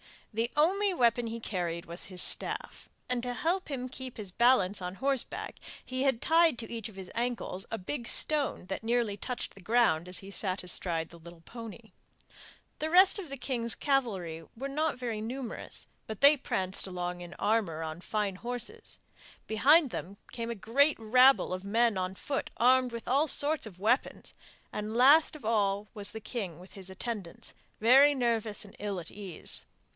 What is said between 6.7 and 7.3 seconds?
each of his